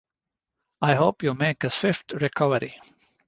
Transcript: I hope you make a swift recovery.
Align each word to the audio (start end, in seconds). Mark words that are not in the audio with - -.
I 0.81 0.95
hope 0.95 1.21
you 1.21 1.35
make 1.35 1.63
a 1.63 1.69
swift 1.69 2.13
recovery. 2.13 2.73